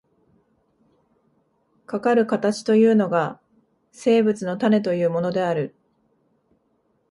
[1.85, 3.39] かかる形というのが、
[3.91, 5.75] 生物の種というものである。